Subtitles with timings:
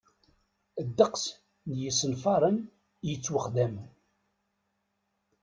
[0.87, 1.23] Ddeqs
[1.69, 3.87] n yisenfaṛen i yettwaxdamen.